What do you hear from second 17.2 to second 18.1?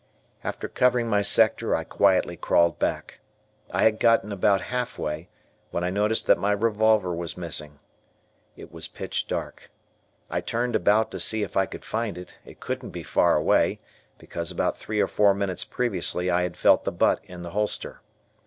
in the holster.